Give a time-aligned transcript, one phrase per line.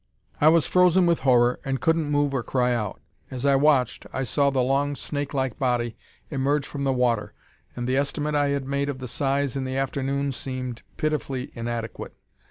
[0.41, 2.99] "I was frozen with horror and couldn't move or cry out.
[3.29, 5.95] As I watched, I saw the long snake like body
[6.31, 7.35] emerge from the water,
[7.75, 12.15] and the estimate I had made of the size in the afternoon seemed pitifully inadequate.